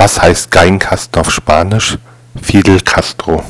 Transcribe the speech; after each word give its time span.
Was 0.00 0.18
heißt 0.18 0.50
Geigenkasten 0.50 1.20
auf 1.20 1.30
Spanisch? 1.30 1.98
Fidel 2.40 2.80
Castro 2.80 3.44